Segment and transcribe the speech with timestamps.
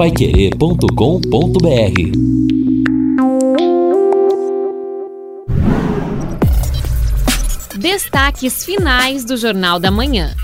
[0.00, 0.88] paiquerê.com.br
[7.78, 10.34] Destaques finais do Jornal da Manhã.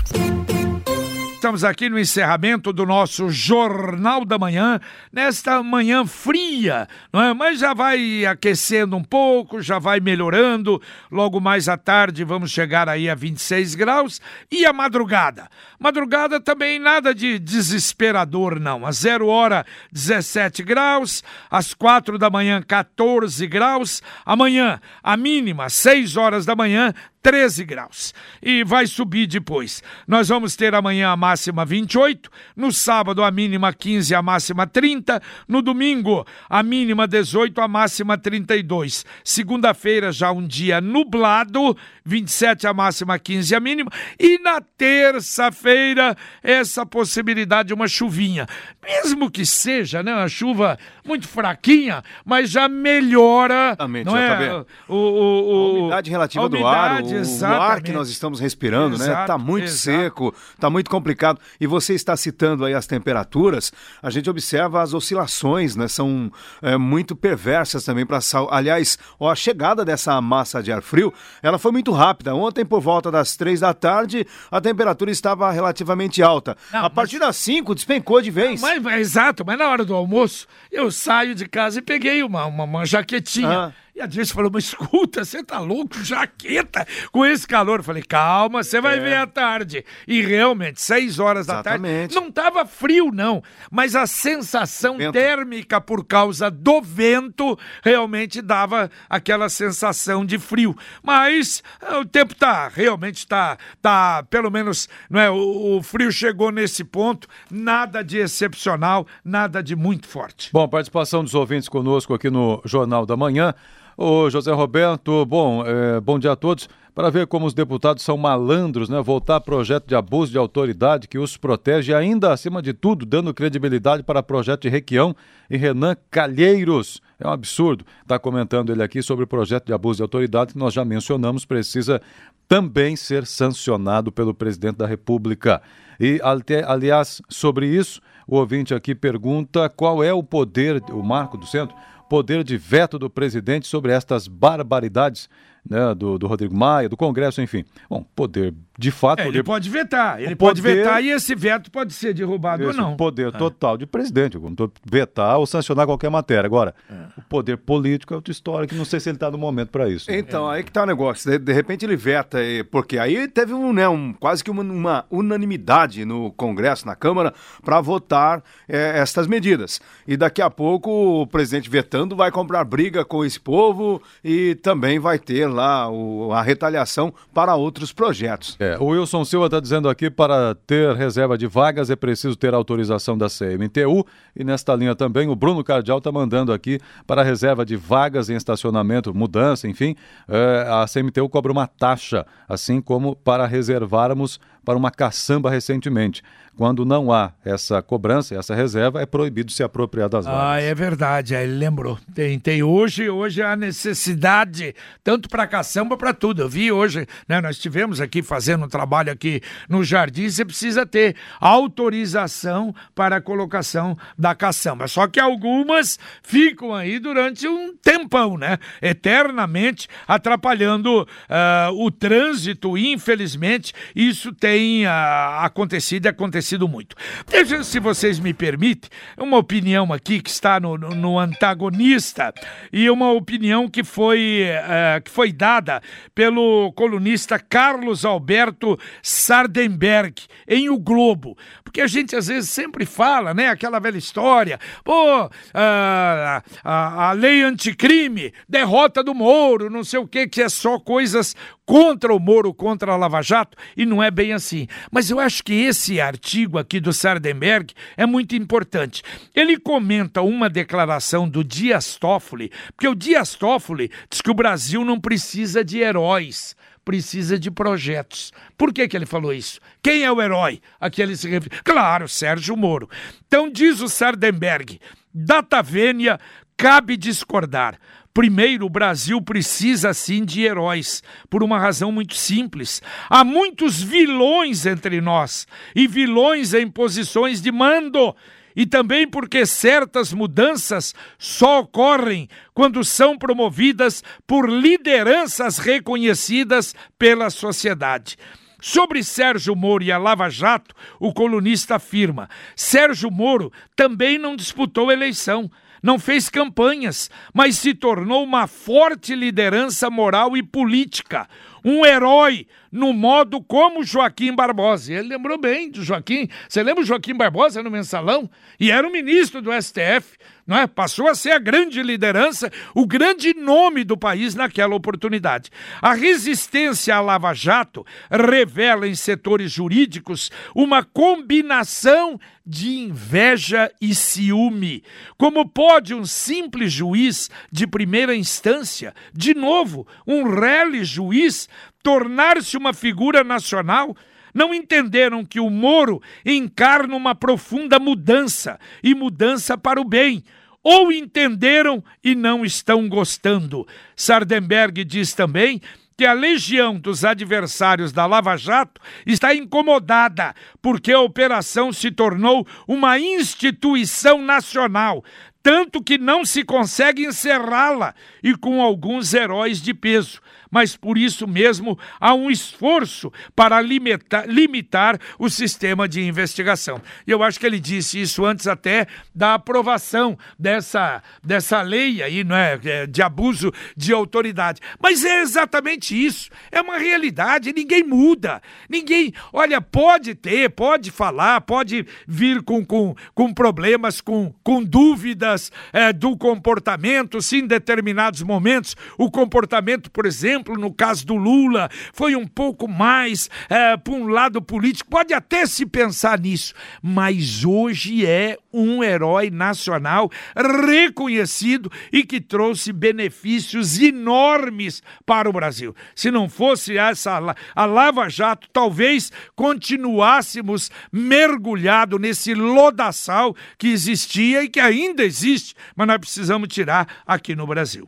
[1.37, 4.81] Estamos aqui no encerramento do nosso Jornal da Manhã,
[5.13, 7.31] nesta manhã fria, não é?
[7.31, 10.81] Mas já vai aquecendo um pouco, já vai melhorando.
[11.11, 14.19] Logo mais à tarde vamos chegar aí a 26 graus.
[14.51, 15.47] E a madrugada?
[15.79, 18.83] Madrugada também nada de desesperador, não.
[18.83, 24.01] A zero hora 17 graus, às quatro da manhã 14 graus.
[24.25, 26.95] Amanhã, a mínima, 6 horas da manhã,
[27.27, 28.13] 13 graus.
[28.41, 29.83] E vai subir depois.
[30.07, 35.21] Nós vamos ter amanhã a máxima 28, no sábado a mínima 15, a máxima 30,
[35.45, 39.05] no domingo a mínima 18, a máxima 32.
[39.25, 43.91] Segunda-feira já um dia nublado, 27 a máxima, 15 a mínima.
[44.17, 48.47] E na terça-feira essa possibilidade de uma chuvinha.
[48.81, 54.37] Mesmo que seja, né, uma chuva muito fraquinha, mas já melhora, Exatamente, não é?
[54.37, 54.65] JB.
[54.87, 57.91] O, o, o, A umidade relativa a do ar, umidade, o, o ar que exatamente.
[57.93, 59.05] nós estamos respirando, né?
[59.05, 59.77] Exato, Tá muito exato.
[60.03, 61.39] seco, tá muito complicado.
[61.59, 63.71] E você está citando aí as temperaturas,
[64.01, 65.87] a gente observa as oscilações, né?
[65.87, 68.19] São é, muito perversas também para
[68.51, 72.35] Aliás, ó, a chegada dessa massa de ar frio, ela foi muito rápida.
[72.35, 76.55] Ontem, por volta das três da tarde, a temperatura estava relativamente alta.
[76.71, 78.61] Não, a partir das cinco, despencou de vez.
[78.61, 82.45] Mas, mas- exato, mas na hora do almoço, eu saio de casa e peguei uma,
[82.45, 83.49] uma, uma jaquetinha.
[83.67, 83.71] Ah.
[83.97, 86.03] E a Dirce falou, mas escuta, você tá louco?
[86.03, 87.79] Jaqueta com esse calor.
[87.79, 88.99] Eu falei, calma, você vai É.
[88.99, 89.83] ver à tarde.
[90.07, 92.13] E realmente, seis horas da tarde, Exatamente.
[92.13, 95.13] não tava frio não, mas a sensação Vento.
[95.13, 100.75] térmica por causa do vento realmente dava aquela sensação de frio.
[101.01, 106.11] Mas ah, o tempo tá, realmente tá, tá, pelo menos, não é, o, o frio
[106.11, 110.51] chegou nesse ponto, nada de excepcional, nada de muito forte.
[110.53, 113.55] Bom, participação dos ouvintes conosco aqui no Jornal da Manhã.
[113.99, 116.69] Ô José Roberto, bom, é, bom dia a todos.
[116.93, 119.01] Para ver como os deputados são malandros, né?
[119.01, 124.03] Voltar projeto de abuso de autoridade que os protege ainda, acima de tudo, dando credibilidade
[124.03, 125.15] para projeto de Requião
[125.49, 127.01] e Renan Calheiros.
[127.19, 127.83] É um absurdo.
[128.03, 131.43] Está comentando ele aqui sobre o projeto de abuso de autoridade que nós já mencionamos,
[131.43, 131.99] precisa
[132.47, 135.59] também ser sancionado pelo presidente da República.
[135.99, 136.19] E,
[136.67, 141.75] aliás, sobre isso, o ouvinte aqui pergunta qual é o poder, o Marco do Centro,
[142.09, 145.29] poder de veto do presidente sobre estas barbaridades
[145.69, 147.65] né, do, do Rodrigo Maia, do Congresso, enfim.
[147.89, 151.09] Bom, poder, de fato, É, poder, ele pode vetar, ele o pode poder- vetar e
[151.09, 152.95] esse veto pode ser derrubado ou não.
[152.95, 154.37] poder total de presidente,
[154.85, 156.45] vetar ou sancionar qualquer matéria.
[156.45, 156.75] Agora,
[157.17, 159.89] o poder político é outra história que não sei se ele está no momento para
[159.89, 160.11] isso.
[160.11, 160.17] né?
[160.19, 161.29] Então, aí que tá o negócio.
[161.31, 162.37] De, de repente ele veta,
[162.69, 167.33] porque aí teve um, né, um, quase que uma, uma unanimidade no Congresso, na Câmara,
[167.63, 169.79] para votar eh, estas medidas.
[170.07, 174.99] E daqui a pouco o presidente vetando vai comprar briga com esse povo e também
[174.99, 178.55] vai ter lá o- a retaliação para outros projetos.
[178.59, 182.53] É, o Wilson Silva está dizendo aqui para ter reserva de vagas é preciso ter
[182.53, 184.05] autorização da CMTU
[184.35, 188.35] e nesta linha também o Bruno Cardial está mandando aqui para reserva de vagas em
[188.35, 189.95] estacionamento, mudança, enfim,
[190.27, 196.21] é, a CMTU cobra uma taxa, assim como para reservarmos para uma caçamba recentemente.
[196.57, 200.41] Quando não há essa cobrança, essa reserva, é proibido se apropriar das vagas.
[200.41, 201.99] Ah, é verdade, aí ele lembrou.
[202.15, 206.41] Tem, tem hoje, hoje há necessidade, tanto para caçamba, para tudo.
[206.41, 209.39] Eu vi hoje, né, nós estivemos aqui fazendo um trabalho aqui
[209.69, 214.87] no jardim, você precisa ter autorização para a colocação da caçamba.
[214.87, 218.57] Só que algumas ficam aí durante um tempão, né?
[218.81, 226.95] Eternamente atrapalhando ah, o trânsito, infelizmente, isso tem ah, acontecido e acontecido muito.
[227.29, 232.33] Deixa, se vocês me permitem, uma opinião aqui que está no, no- no antagonista
[232.71, 235.81] e uma opinião que foi, eh, que foi dada
[236.15, 240.13] pelo colunista Carlos Alberto Sardenberg
[240.47, 241.37] em O Globo.
[241.77, 247.11] Porque a gente às vezes sempre fala, né, aquela velha história, pô, ah, a, a
[247.11, 251.35] lei anticrime, derrota do Moro, não sei o que, que é só coisas
[251.67, 254.67] contra o Moro, contra a Lava Jato, e não é bem assim.
[254.89, 259.03] Mas eu acho que esse artigo aqui do Sardenberg é muito importante.
[259.35, 264.83] Ele comenta uma declaração do Dias Toffoli, porque o Dias Toffoli diz que o Brasil
[264.83, 266.55] não precisa de heróis
[266.87, 268.31] precisa de projetos.
[268.57, 269.59] Por que, que ele falou isso?
[269.83, 271.61] Quem é o herói a que ele se refere?
[271.61, 272.89] Claro, Sérgio Moro.
[273.27, 274.79] Então diz o Sardenberg,
[275.13, 276.17] data vênia,
[276.55, 277.77] cabe discordar.
[278.13, 282.81] Primeiro, o Brasil precisa sim de heróis, por uma razão muito simples.
[283.09, 285.45] Há muitos vilões entre nós
[285.75, 288.15] e vilões em posições de mando.
[288.57, 298.17] E também porque certas mudanças só ocorrem quando são promovidas por lideranças reconhecidas pela sociedade.
[298.59, 304.91] Sobre Sérgio Moro e a Lava Jato, o colunista afirma: Sérgio Moro também não disputou
[304.91, 305.51] eleição,
[305.83, 311.29] não fez campanhas, mas se tornou uma forte liderança moral e política,
[311.63, 314.93] um herói no modo como Joaquim Barbosa.
[314.93, 316.27] Ele lembrou bem do Joaquim.
[316.47, 318.29] Você lembra o Joaquim Barbosa no mensalão?
[318.59, 320.65] E era o ministro do STF, não é?
[320.65, 325.49] Passou a ser a grande liderança, o grande nome do país naquela oportunidade.
[325.81, 334.81] A resistência à Lava Jato revela em setores jurídicos uma combinação de inveja e ciúme.
[335.17, 341.49] Como pode um simples juiz de primeira instância, de novo, um rele juiz,
[341.87, 343.95] tornar-se uma figura nacional,
[344.33, 350.21] não entenderam que o Moro encarna uma profunda mudança e mudança para o bem.
[350.61, 353.65] Ou entenderam e não estão gostando.
[353.95, 355.61] Sardenberg diz também
[355.97, 362.45] que a legião dos adversários da Lava Jato está incomodada porque a operação se tornou
[362.67, 365.05] uma instituição nacional,
[365.41, 370.19] tanto que não se consegue encerrá-la e com alguns heróis de peso
[370.51, 376.81] mas por isso mesmo há um esforço para limitar, limitar o sistema de investigação.
[377.05, 382.23] E eu acho que ele disse isso antes até da aprovação dessa, dessa lei aí,
[382.23, 384.61] não é, é, de abuso de autoridade.
[384.79, 386.29] Mas é exatamente isso.
[386.51, 388.41] É uma realidade, ninguém muda.
[388.69, 395.51] Ninguém, olha, pode ter, pode falar, pode vir com, com, com problemas, com, com dúvidas
[395.73, 401.15] é, do comportamento, se em determinados momentos o comportamento, por exemplo, exemplo, no caso do
[401.15, 404.89] Lula, foi um pouco mais é, para um lado político.
[404.89, 412.71] Pode até se pensar nisso, mas hoje é um herói nacional reconhecido e que trouxe
[412.71, 415.75] benefícios enormes para o Brasil.
[415.95, 424.49] Se não fosse essa a Lava Jato, talvez continuássemos mergulhado nesse lodaçal que existia e
[424.49, 427.87] que ainda existe, mas nós precisamos tirar aqui no Brasil.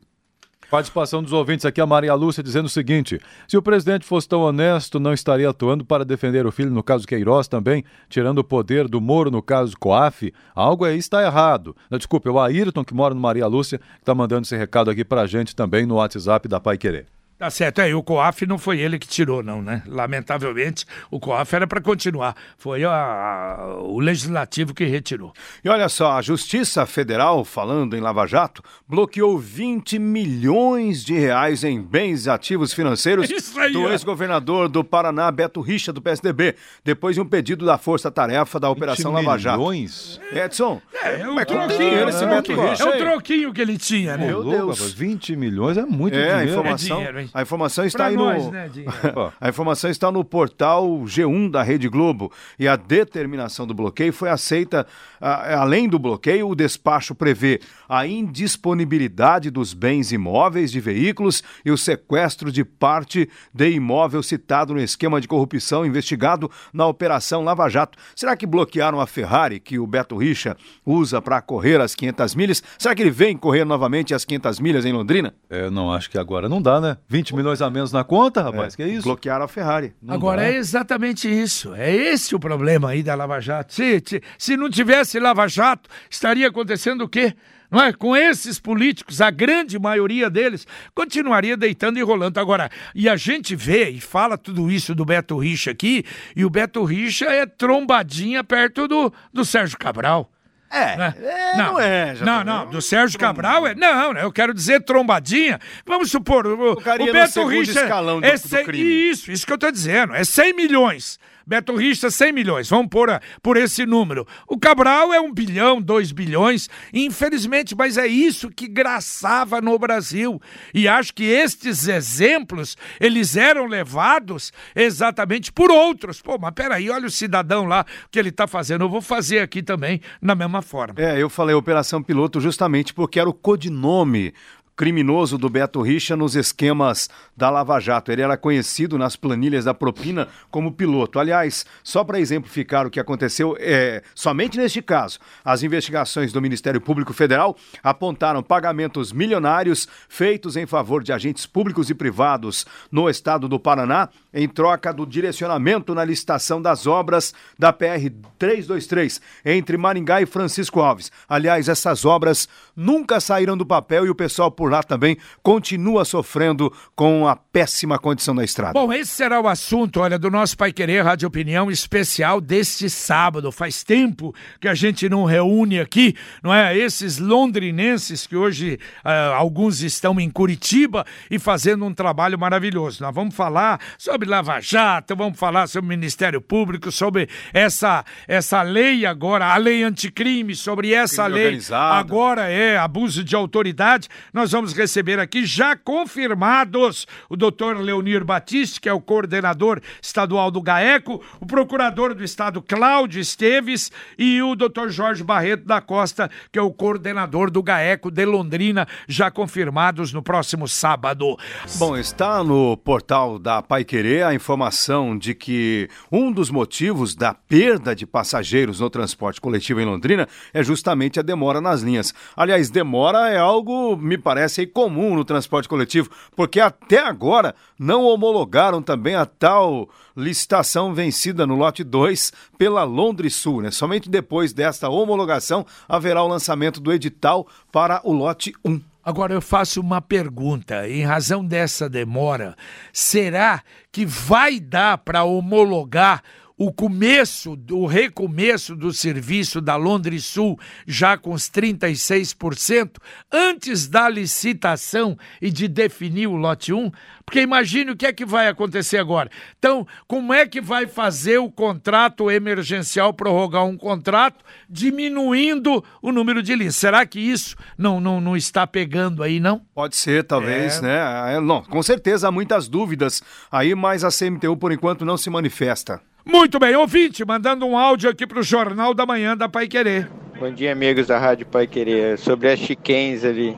[0.69, 4.41] Participação dos ouvintes aqui, a Maria Lúcia dizendo o seguinte: se o presidente fosse tão
[4.41, 8.87] honesto, não estaria atuando para defender o filho, no caso Queiroz também, tirando o poder
[8.87, 10.31] do Moro, no caso Coaf.
[10.53, 11.75] Algo aí está errado.
[11.91, 15.03] Desculpe, é o Ayrton, que mora no Maria Lúcia, que está mandando esse recado aqui
[15.03, 17.18] para a gente também no WhatsApp da Pai Querer.
[17.39, 19.81] Tá certo, é, e o COAF não foi ele que tirou, não, né?
[19.87, 22.35] Lamentavelmente, o COAF era para continuar.
[22.57, 25.31] Foi a, a, o legislativo que retirou.
[25.63, 31.63] E olha só, a Justiça Federal, falando em Lava Jato, bloqueou 20 milhões de reais
[31.63, 37.21] em bens ativos financeiros aí, do ex-governador do Paraná, Beto Richa, do PSDB, depois de
[37.21, 39.59] um pedido da Força Tarefa da Operação Lava Jato.
[39.59, 40.19] milhões?
[40.33, 42.83] Edson, é, é o troquinho, esse Beto Richa.
[42.83, 44.27] É o troquinho que ele tinha, né?
[44.27, 44.91] Meu Deus.
[44.91, 46.37] 20 milhões é muito é, dinheiro.
[46.37, 48.51] A informação, é dinheiro, a informação está pra aí nós, no.
[48.51, 48.69] Né,
[49.39, 52.31] a informação está no portal G1 da Rede Globo.
[52.57, 54.85] E a determinação do bloqueio foi aceita.
[55.19, 61.77] além do bloqueio, o despacho prevê a indisponibilidade dos bens imóveis de veículos e o
[61.77, 67.97] sequestro de parte de imóvel citado no esquema de corrupção investigado na Operação Lava Jato.
[68.15, 70.55] Será que bloquearam a Ferrari que o Beto Richa
[70.85, 72.63] usa para correr as 500 milhas?
[72.77, 75.33] Será que ele vem correr novamente as 500 milhas em Londrina?
[75.49, 76.97] É, não acho que agora não dá, né?
[77.07, 79.03] 20 milhões a menos na conta, rapaz, é, que é isso?
[79.03, 79.93] Bloquearam a Ferrari.
[80.01, 80.47] Não Agora dá.
[80.47, 81.73] é exatamente isso.
[81.75, 83.73] É esse o problema aí da Lava Jato.
[83.73, 84.01] Se,
[84.37, 87.33] se não tivesse Lava Jato, estaria acontecendo o quê?
[87.71, 87.93] Não é?
[87.93, 92.39] Com esses políticos, a grande maioria deles continuaria deitando e rolando.
[92.39, 96.03] Agora, e a gente vê e fala tudo isso do Beto Richa aqui,
[96.35, 100.31] e o Beto Richa é trombadinha perto do, do Sérgio Cabral.
[100.69, 101.13] É, né?
[101.19, 102.15] é não, não, é.
[102.21, 103.73] não, não, do Sérgio Cabral é.
[103.73, 104.23] Não, né?
[104.23, 105.59] Eu quero dizer trombadinha.
[105.85, 107.71] Vamos supor, o, o, o Beto Richa.
[107.71, 110.13] Escalão do, é, do Isso, isso que eu tô dizendo.
[110.13, 111.19] É 100 milhões.
[111.49, 112.69] Beto Richa, 100 milhões.
[112.69, 113.09] Vamos pôr
[113.41, 114.27] por esse número.
[114.47, 116.69] O Cabral é um bilhão, dois bilhões.
[116.93, 120.39] Infelizmente, mas é isso que graçava no Brasil.
[120.75, 126.21] E acho que estes exemplos, eles eram levados exatamente por outros.
[126.21, 128.85] Pô, mas peraí, olha o cidadão lá, o que ele está fazendo.
[128.85, 131.01] Eu vou fazer aqui também, na mesma forma.
[131.01, 134.35] É, eu falei Operação Piloto justamente porque era o codinome
[134.79, 138.13] criminoso do Beto Richa nos esquemas da Lava Jato.
[138.13, 141.19] Ele era conhecido nas planilhas da propina como piloto.
[141.19, 146.79] Aliás, só para exemplificar o que aconteceu, é, somente neste caso, as investigações do Ministério
[146.79, 153.49] Público Federal apontaram pagamentos milionários feitos em favor de agentes públicos e privados no estado
[153.49, 160.21] do Paraná em troca do direcionamento na licitação das obras da PR 323 entre Maringá
[160.21, 161.11] e Francisco Alves.
[161.27, 166.71] Aliás, essas obras nunca saíram do papel e o pessoal por lá também continua sofrendo
[166.95, 168.73] com a péssima condição da estrada.
[168.73, 173.51] Bom, esse será o assunto, olha, do nosso Pai Querer Rádio Opinião especial deste sábado.
[173.51, 176.77] Faz tempo que a gente não reúne aqui, não é?
[176.77, 183.01] Esses londrinenses que hoje uh, alguns estão em Curitiba e fazendo um trabalho maravilhoso.
[183.01, 188.61] Nós vamos falar sobre Lava Jato, vamos falar sobre o Ministério Público, sobre essa, essa
[188.61, 191.95] lei agora, a lei anticrime, sobre essa Crime lei organizado.
[191.95, 194.07] agora é abuso de autoridade.
[194.33, 200.51] Nós vamos receber aqui já confirmados o doutor Leonir Batiste, que é o coordenador estadual
[200.51, 206.29] do GAECO, o procurador do estado Cláudio Esteves e o doutor Jorge Barreto da Costa,
[206.51, 211.37] que é o coordenador do GAECO de Londrina, já confirmados no próximo sábado.
[211.77, 217.33] Bom, está no portal da Pai Querer a informação de que um dos motivos da
[217.33, 222.13] perda de passageiros no transporte coletivo em Londrina é justamente a demora nas linhas.
[222.35, 228.81] Aliás, demora é algo, me parece, comum no transporte coletivo, porque até agora não homologaram
[228.81, 233.61] também a tal licitação vencida no lote 2 pela Londres Sul.
[233.61, 233.71] Né?
[233.71, 238.81] Somente depois desta homologação haverá o lançamento do edital para o lote 1.
[239.03, 242.55] Agora eu faço uma pergunta, em razão dessa demora,
[242.91, 246.21] será que vai dar para homologar
[246.59, 252.97] o começo, o recomeço do serviço da Londres Sul já com os 36%
[253.31, 256.91] antes da licitação e de definir o lote 1?
[257.23, 259.29] Porque imagine o que é que vai acontecer agora.
[259.57, 266.43] Então, como é que vai fazer o contrato emergencial prorrogar um contrato diminuindo o número
[266.43, 266.75] de linhas?
[266.75, 269.61] Será que isso não, não, não está pegando aí, não?
[269.73, 270.81] Pode ser, talvez, é...
[270.81, 271.35] né?
[271.35, 275.29] É, não, com certeza há muitas dúvidas aí, mas a CMTU por enquanto não se
[275.29, 276.01] manifesta.
[276.31, 280.07] Muito bem, ouvinte, mandando um áudio aqui para o Jornal da Manhã da Pai Querer.
[280.39, 282.19] Bom dia, amigos da Rádio Pai Querer.
[282.19, 283.57] Sobre as chiquens ali.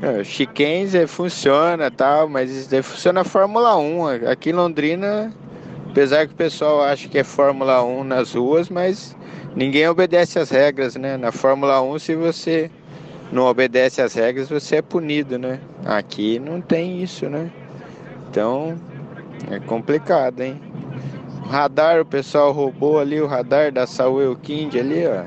[0.00, 4.30] É, chiquens funciona tal, mas funciona a Fórmula 1.
[4.30, 5.34] Aqui em Londrina,
[5.90, 9.16] apesar que o pessoal acha que é Fórmula 1 nas ruas, mas
[9.56, 11.16] ninguém obedece às regras, né?
[11.16, 12.70] Na Fórmula 1, se você
[13.32, 15.58] não obedece às regras, você é punido, né?
[15.84, 17.50] Aqui não tem isso, né?
[18.30, 18.78] Então,
[19.50, 20.67] é complicado, hein?
[21.48, 25.24] Radar, o pessoal roubou ali o radar da Saúl Kind ali, ó.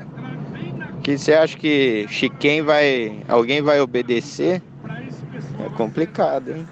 [1.02, 3.22] Que você acha que Chiquem vai.
[3.28, 4.62] alguém vai obedecer?
[5.58, 6.66] É complicado, hein?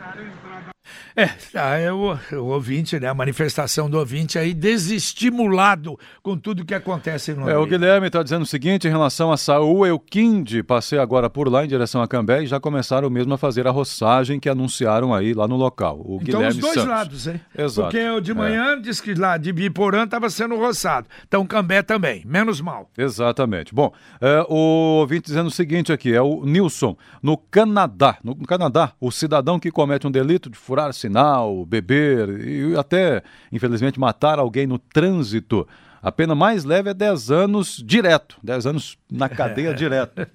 [1.16, 3.08] É, tá, é o, o, ouvinte, né?
[3.08, 8.22] A manifestação do ouvinte aí desestimulado com tudo que acontece no É, o Guilherme está
[8.22, 12.08] dizendo o seguinte em relação a Saúl Euquinde, passei agora por lá em direção a
[12.08, 16.00] Cambé e já começaram mesmo a fazer a roçagem que anunciaram aí lá no local.
[16.04, 16.88] O então Guilherme os dois Santos.
[16.88, 17.40] lados, hein?
[17.56, 17.90] Exato.
[17.90, 18.80] Porque o de manhã é.
[18.80, 21.08] disse que lá de Biporã estava sendo roçado.
[21.26, 22.88] Então Cambé também, menos mal.
[22.96, 23.74] Exatamente.
[23.74, 28.92] Bom, é, o ouvinte dizendo o seguinte aqui, é o Nilson, no Canadá, no Canadá,
[29.00, 34.66] o cidadão que comete um delito de furar sinal, beber e até, infelizmente, matar alguém
[34.66, 35.66] no trânsito.
[36.02, 40.26] A pena mais leve é 10 anos direto, 10 anos na cadeia direto.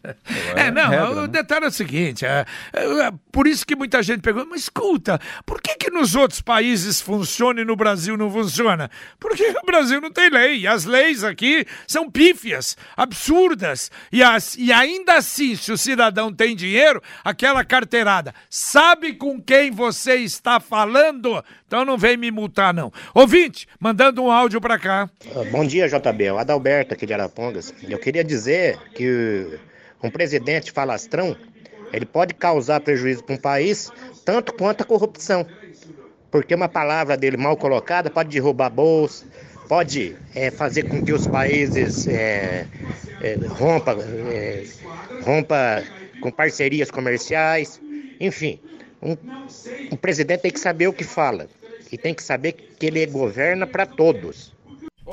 [0.56, 1.28] É, é não, regra, o né?
[1.28, 5.60] detalhe é o seguinte, é, é, por isso que muita gente pergunta, mas escuta, por
[5.60, 8.92] que que nos outros países funciona e no Brasil não funciona?
[9.20, 14.72] Porque o Brasil não tem lei, as leis aqui são pífias, absurdas, e, as, e
[14.72, 21.44] ainda assim, se o cidadão tem dinheiro, aquela carteirada, sabe com quem você está falando?
[21.68, 22.92] Então não vem me multar não.
[23.14, 25.10] Ouvinte, mandando um áudio para cá.
[25.56, 27.74] Bom dia, JB, o Adalberto aqui de Arapongas.
[27.88, 29.58] Eu queria dizer que
[30.04, 31.34] um presidente falastrão,
[31.94, 33.90] ele pode causar prejuízo para um país
[34.26, 35.48] tanto quanto a corrupção.
[36.30, 39.26] Porque uma palavra dele mal colocada pode derrubar bolsa,
[39.70, 42.68] pode é, fazer com que os países é,
[43.22, 43.96] é, rompa,
[44.34, 44.66] é,
[45.24, 45.82] rompa
[46.20, 47.80] com parcerias comerciais,
[48.20, 48.60] enfim.
[49.02, 49.16] Um,
[49.90, 51.48] um presidente tem que saber o que fala
[51.90, 54.54] e tem que saber que ele governa para todos.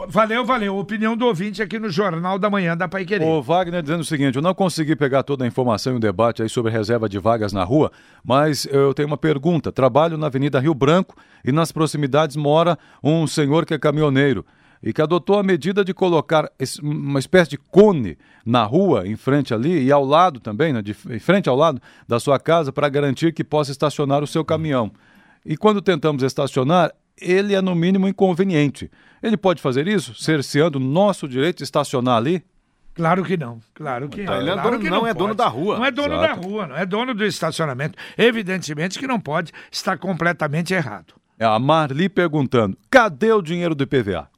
[0.08, 0.78] Valeu, valeu.
[0.78, 3.26] Opinião do ouvinte aqui no Jornal da Manhã da Pai Querer.
[3.26, 6.42] O Wagner dizendo o seguinte: eu não consegui pegar toda a informação e o debate
[6.42, 7.92] aí sobre reserva de vagas na rua,
[8.24, 9.70] mas eu tenho uma pergunta.
[9.70, 14.46] Trabalho na Avenida Rio Branco e nas proximidades mora um senhor que é caminhoneiro.
[14.82, 16.50] e que adotou a medida de colocar
[16.82, 20.96] uma espécie de cone na rua, em frente ali, e ao lado também, né, de,
[21.08, 24.90] em frente ao lado da sua casa, para garantir que possa estacionar o seu caminhão.
[25.46, 28.90] E quando tentamos estacionar, ele é no mínimo inconveniente.
[29.22, 32.44] Ele pode fazer isso, cerceando nosso direito de estacionar ali?
[32.94, 34.40] Claro que não, claro que, então, não.
[34.40, 35.78] Ele é claro dono, que não, não é dono da rua.
[35.78, 36.40] Não é dono Exato.
[36.40, 37.98] da rua, não é dono do estacionamento.
[38.18, 41.14] Evidentemente que não pode estar completamente errado.
[41.38, 44.28] É a Marli perguntando: cadê o dinheiro do IPVA?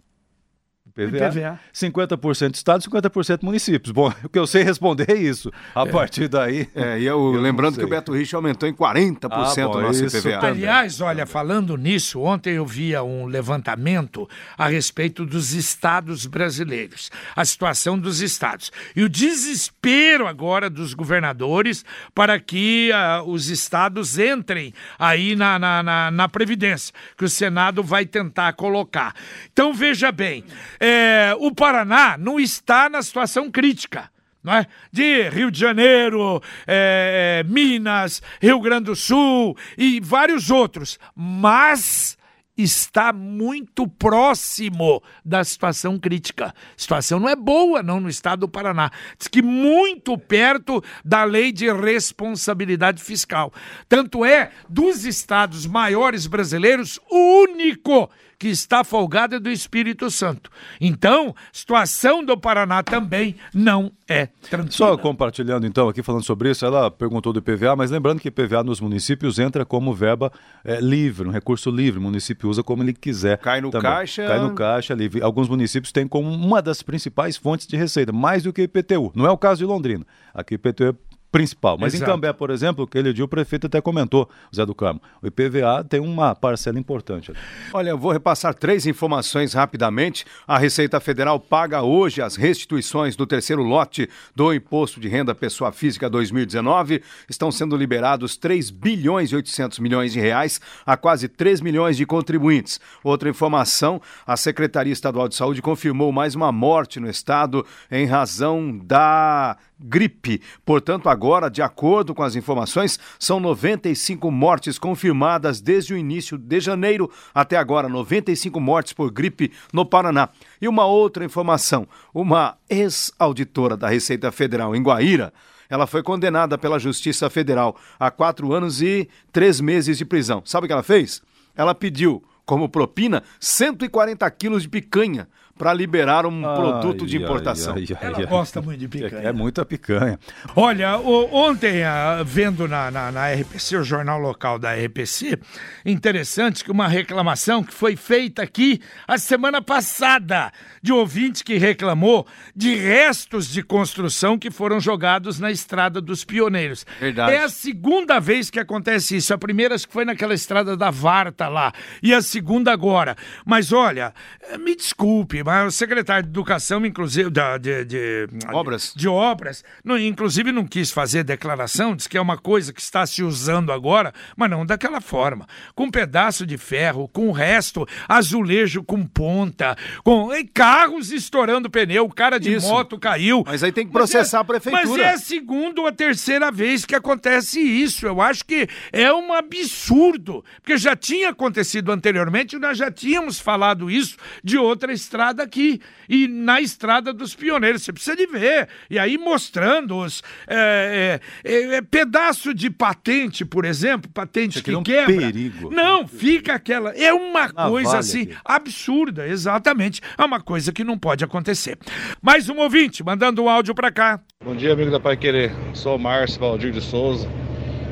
[0.97, 1.61] IPVA, IPVA.
[1.75, 3.91] 50% Estado, 50% municípios.
[3.91, 5.51] Bom, o que eu sei responder é isso.
[5.75, 5.87] A é.
[5.87, 6.69] partir daí.
[6.75, 9.81] É, e eu, eu lembrando que o Beto Rich aumentou em 40% ah, bom, o
[9.81, 10.41] nosso IPVA.
[10.41, 10.51] Também.
[10.51, 17.45] Aliás, olha, falando nisso, ontem eu via um levantamento a respeito dos estados brasileiros, a
[17.45, 18.73] situação dos estados.
[18.95, 21.85] E o desespero agora dos governadores
[22.15, 27.83] para que uh, os estados entrem aí na, na, na, na Previdência, que o Senado
[27.83, 29.15] vai tentar colocar.
[29.53, 30.45] Então, veja bem
[30.87, 34.11] é, o Paraná não está na situação crítica.
[34.43, 34.67] Não é?
[34.93, 40.99] De Rio de Janeiro, é, é, Minas, Rio Grande do Sul e vários outros.
[41.17, 42.19] Mas
[42.55, 46.49] está muito próximo da situação crítica.
[46.49, 48.91] A situação não é boa, não, no estado do Paraná.
[49.19, 53.50] Diz que muito perto da lei de responsabilidade fiscal.
[53.88, 58.11] Tanto é, dos estados maiores brasileiros, o único
[58.45, 60.51] que está folgada do Espírito Santo.
[60.79, 64.71] Então, situação do Paraná também não é tranquila.
[64.71, 68.63] Só compartilhando então aqui falando sobre isso, ela perguntou do IPVA, mas lembrando que IPVA
[68.63, 70.31] nos municípios entra como verba
[70.63, 73.39] é, livre, um recurso livre, o município usa como ele quiser.
[73.39, 73.91] Cai no também.
[73.91, 74.27] caixa.
[74.27, 75.23] Cai no caixa livre.
[75.23, 79.11] Alguns municípios têm como uma das principais fontes de receita, mais do que o IPTU.
[79.15, 80.05] Não é o caso de Londrina.
[80.35, 80.95] Aqui o IPTU é
[81.35, 81.76] principal.
[81.76, 82.09] Mas Exato.
[82.09, 85.83] em Cambé, por exemplo, que ele o prefeito até comentou, Zé do Carmo, o IPVA
[85.83, 87.33] tem uma parcela importante.
[87.73, 90.25] Olha, eu vou repassar três informações rapidamente.
[90.47, 95.73] A Receita Federal paga hoje as restituições do terceiro lote do Imposto de Renda Pessoa
[95.73, 97.03] Física 2019.
[97.29, 102.07] Estão sendo liberados 3 bilhões e 800 milhões de reais a quase 3 milhões de
[102.07, 102.79] contribuintes.
[103.03, 108.79] Outra informação, a Secretaria Estadual de Saúde confirmou mais uma morte no estado em razão
[108.79, 110.40] da gripe.
[110.64, 116.61] Portanto, agora, de acordo com as informações, são 95 mortes confirmadas desde o início de
[116.61, 120.28] janeiro até agora, 95 mortes por gripe no Paraná.
[120.61, 125.33] E uma outra informação: uma ex-auditora da Receita Federal em Guaíra.
[125.69, 130.43] Ela foi condenada pela Justiça Federal a quatro anos e três meses de prisão.
[130.45, 131.23] Sabe o que ela fez?
[131.56, 137.75] Ela pediu como propina 140 quilos de picanha para liberar um ai, produto de importação.
[137.75, 139.23] Ai, ai, Ela gosta muito de picanha.
[139.23, 140.19] É, é muita picanha.
[140.56, 145.38] Olha, o, ontem, a, ah, vendo na, na, na, RPC, o jornal local da RPC,
[145.86, 152.26] interessante que uma reclamação que foi feita aqui a semana passada de ouvinte que reclamou
[152.54, 156.84] de restos de construção que foram jogados na estrada dos pioneiros.
[156.99, 157.32] Verdade.
[157.32, 159.32] É a segunda vez que acontece isso.
[159.32, 161.73] A primeira acho que foi naquela estrada da Varta lá.
[162.02, 163.17] E a segunda agora.
[163.47, 164.12] Mas olha,
[164.58, 169.99] me desculpe, mas o secretário de Educação, inclusive, da, de, de, obras, de, obras não,
[169.99, 174.13] inclusive não quis fazer declaração, diz que é uma coisa que está se usando agora,
[174.37, 175.47] mas não daquela forma.
[175.75, 182.04] Com um pedaço de ferro, com o resto, azulejo com ponta, com carros estourando pneu,
[182.04, 182.69] o cara de isso.
[182.69, 183.45] moto caiu.
[183.47, 184.87] Mas aí tem que processar é, a prefeitura.
[184.87, 188.07] Mas é a segunda ou a terceira vez que acontece isso.
[188.07, 193.91] Eu acho que é um absurdo, porque já tinha acontecido anteriormente, nós já tínhamos falado
[193.91, 197.82] isso de outra estrada estrada aqui e na estrada dos pioneiros.
[197.82, 198.68] Você precisa de ver.
[198.88, 204.70] E aí mostrando os é, é, é, é pedaço de patente, por exemplo, patente que,
[204.70, 205.16] é um quebra.
[205.16, 205.70] Perigo.
[205.70, 206.90] Não, fica aquela.
[206.90, 208.36] É uma coisa vale assim aqui.
[208.44, 210.00] absurda, exatamente.
[210.16, 211.76] É uma coisa que não pode acontecer.
[212.23, 214.20] Mais um ouvinte mandando um áudio para cá.
[214.44, 215.52] Bom dia, amigo da Pai Querer.
[215.73, 217.28] Sou o Márcio Valdir de Souza.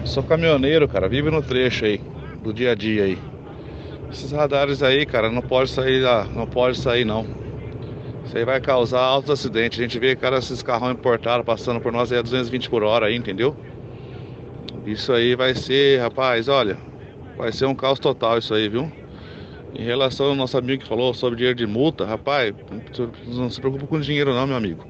[0.04, 1.08] Sou caminhoneiro, cara.
[1.08, 2.00] Vive no trecho aí,
[2.42, 3.31] do dia a dia aí.
[4.12, 6.02] Esses radares aí, cara, não pode sair,
[6.34, 7.26] não pode sair não.
[8.26, 9.78] Isso aí vai causar altos acidentes.
[9.78, 13.06] A gente vê, cara, esses carros importados passando por nós aí a 220 por hora
[13.06, 13.56] aí, entendeu?
[14.86, 16.76] Isso aí vai ser, rapaz, olha,
[17.38, 18.92] vai ser um caos total isso aí, viu?
[19.74, 22.54] Em relação ao nosso amigo que falou sobre dinheiro de multa, rapaz,
[23.26, 24.84] não se preocupe com dinheiro não, meu amigo.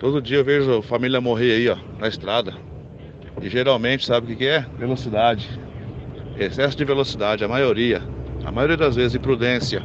[0.00, 2.52] Todo dia eu vejo família morrer aí, ó, na estrada.
[3.40, 4.66] E geralmente, sabe o que, que é?
[4.76, 5.48] Velocidade.
[6.36, 8.02] Excesso de velocidade, a maioria.
[8.44, 9.82] A maioria das vezes, imprudência.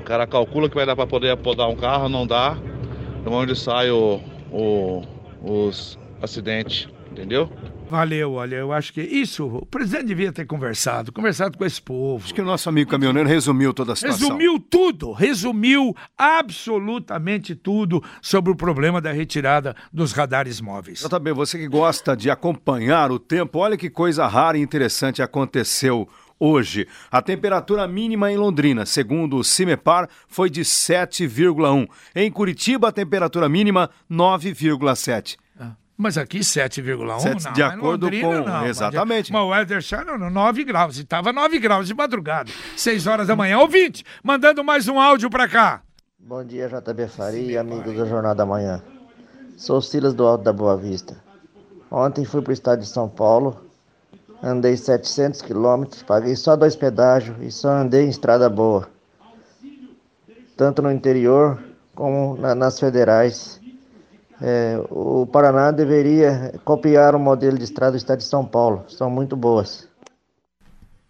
[0.00, 2.56] O cara calcula que vai dar para poder podar um carro, não dá.
[3.24, 5.02] É onde sai o, o,
[5.42, 6.88] os acidentes.
[7.18, 7.50] Entendeu?
[7.90, 12.22] Valeu, olha, eu acho que isso, o presidente devia ter conversado, conversado com esse povo.
[12.24, 14.28] Acho que o nosso amigo caminhoneiro resumiu toda a situação.
[14.28, 21.00] Resumiu tudo, resumiu absolutamente tudo sobre o problema da retirada dos radares móveis.
[21.00, 26.08] JB, você que gosta de acompanhar o tempo, olha que coisa rara e interessante aconteceu
[26.38, 26.86] hoje.
[27.10, 31.88] A temperatura mínima em Londrina, segundo o CIMEPAR, foi de 7,1.
[32.14, 35.36] Em Curitiba, a temperatura mínima 9,7.
[36.00, 37.52] Mas aqui 7,1 Sete- não.
[37.52, 39.32] de mas acordo Londrina, com- não, exatamente.
[39.32, 40.96] Mas o Shannon, 9 graus.
[40.96, 42.50] E tava 9 graus de madrugada.
[42.76, 43.58] 6 horas da manhã.
[43.58, 45.82] Ouvinte, mandando mais um áudio pra cá.
[46.20, 48.80] Bom dia, JB Faria, amigos do Jornal da Manhã.
[49.56, 51.16] Sou Silas do Alto da Boa Vista.
[51.90, 53.64] Ontem fui para o estado de São Paulo,
[54.40, 58.88] andei 700 quilômetros, paguei só dois pedágios e só andei em estrada boa.
[60.56, 61.58] Tanto no interior
[61.94, 63.57] como na- nas federais.
[64.40, 68.84] É, o Paraná deveria copiar o modelo de estrada do estado de São Paulo.
[68.88, 69.87] São muito boas.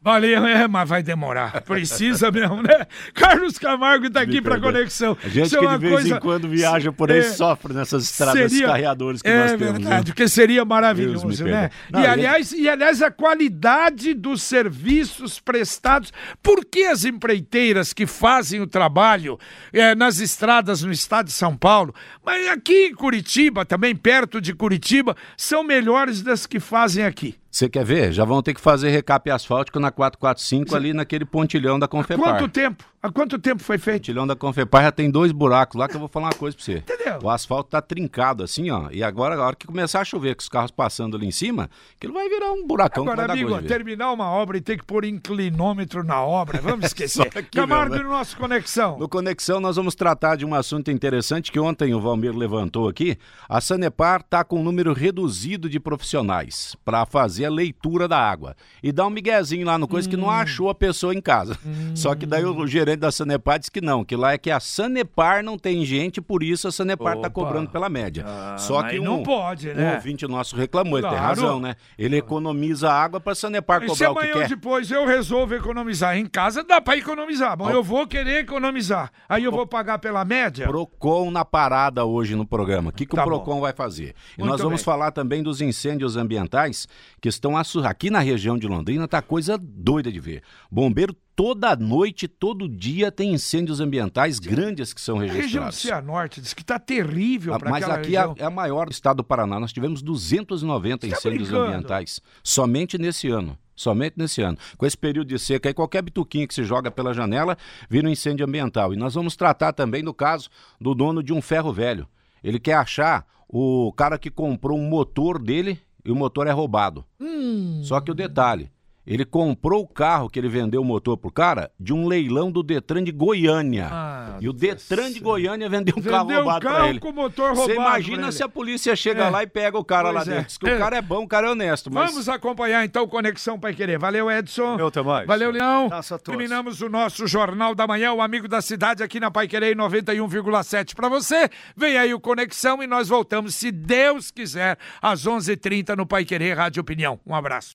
[0.08, 1.60] Valeu, é, mas vai demorar.
[1.62, 2.86] Precisa mesmo, né?
[3.12, 4.72] Carlos Camargo tá aqui perdoe.
[4.72, 5.16] conexão.
[5.22, 8.04] A gente é que de vez coisa- em quando viaja por aí É, sofre nessas
[8.04, 9.72] estradas seria- carreadoras que é nós temos.
[9.74, 10.02] verdade, né?
[10.04, 11.70] porque seria maravilhoso, né?
[11.92, 16.12] Não, e, aliás, e aliás, a qualidade dos serviços prestados.
[16.42, 19.38] Por que as empreiteiras que fazem o trabalho
[19.72, 21.94] eh, nas estradas no estado de São Paulo,
[22.24, 27.34] mas aqui em Curitiba, também perto de Curitiba, são melhores das que fazem aqui?
[27.50, 28.12] Você quer ver?
[28.12, 32.38] Já vão ter que fazer recap asfáltico na 445 ali naquele pontilhão da Confepar.
[32.38, 32.84] Quanto tempo?
[33.00, 33.98] Há quanto tempo foi feito?
[34.08, 36.64] pontilhão da Confepar já tem dois buracos lá que eu vou falar uma coisa pra
[36.64, 36.76] você.
[36.78, 37.18] Entendeu?
[37.22, 38.88] O asfalto tá trincado assim, ó.
[38.90, 41.70] E agora, a hora que começar a chover com os carros passando ali em cima,
[41.96, 46.02] aquilo vai virar um buracão Agora, amigo, terminar uma obra e ter que pôr inclinômetro
[46.04, 47.30] na obra, vamos esquecer.
[47.50, 48.98] Camargo mesmo, no nosso Conexão.
[48.98, 53.18] No Conexão, nós vamos tratar de um assunto interessante que ontem o Valmir levantou aqui.
[53.48, 58.54] A Sanepar está com um número reduzido de profissionais para fazer a leitura da água.
[58.82, 60.20] E dá um miguezinho lá no coisa que Hum.
[60.20, 61.58] não achou a pessoa em casa.
[61.94, 64.60] Só que daí o gerente da Sanepar disse que não, que lá é que a
[64.60, 68.24] Sanepar não tem gente, por isso a Sanepar está cobrando pela média.
[68.26, 69.94] Ah, Só que não um, pode, um né?
[69.96, 71.26] ouvinte nosso reclamou, ele tem Claro.
[71.40, 71.74] razão, né?
[71.98, 74.42] Ele economiza água para a Sanepar E se cobrar o que amanhã quer.
[74.42, 77.56] ou depois eu resolvo economizar em casa, dá pra economizar.
[77.56, 79.10] Bom, eu vou querer economizar.
[79.28, 80.66] Aí eu vou pagar pela média.
[80.66, 82.90] Procon na parada hoje no programa.
[82.90, 83.30] O que, que Tá o bom.
[83.38, 84.14] Procon vai fazer?
[84.36, 84.84] E Muito nós vamos bem.
[84.84, 86.86] falar também dos incêndios ambientais
[87.20, 90.42] que estão aqui na região de Londrina, tá coisa doida de ver.
[90.70, 95.76] Bombeiro toda noite, todo dia tem incêndios ambientais grandes que são A região do registrados.
[95.78, 98.34] Cianorte diz que tá terrível Ah, pra Mas aqui é a, região.
[98.38, 99.60] é a maior do estado do Paraná.
[99.60, 101.68] Nós tivemos 290 Você tá incêndios brincando?
[101.72, 103.56] ambientais somente nesse ano.
[103.76, 104.58] Somente nesse ano.
[104.76, 107.56] Com esse período de seca aí, qualquer bituquinha que se joga pela janela
[107.88, 108.92] vira um incêndio ambiental.
[108.92, 110.48] E nós vamos tratar também do caso
[110.80, 112.08] do dono de um ferro velho.
[112.42, 117.04] Ele quer achar o cara que comprou um motor dele e o motor é roubado.
[117.20, 117.82] Hum.
[117.84, 118.70] Só que o detalhe,
[119.08, 122.62] ele comprou o carro que ele vendeu o motor pro cara de um leilão do
[122.62, 123.88] Detran de Goiânia.
[123.90, 127.00] Ah, e o Detran de Goiânia vendeu um carro Vendeu um roubado pra carro ele.
[127.00, 129.30] com motor Você roubado imagina pra se a polícia chega É.
[129.30, 130.36] lá e pega o cara Pois lá é.
[130.36, 130.46] dentro.
[130.48, 130.76] Diz que É.
[130.76, 131.90] o cara é bom, o cara é honesto.
[131.92, 132.10] Mas...
[132.10, 133.98] Vamos acompanhar então o Conexão Pai Querer.
[133.98, 134.76] Valeu, Edson.
[134.76, 135.26] Meu, até mais.
[135.26, 135.88] Valeu, Leão.
[136.22, 140.94] Terminamos o nosso Jornal da Manhã, o amigo da cidade aqui na Pai Querer 91,7
[140.94, 141.48] para você.
[141.76, 146.54] Vem aí o Conexão e nós voltamos, se Deus quiser, às 11h30 no Pai Querer
[146.56, 147.18] Rádio Opinião.
[147.26, 147.66] Um abraço.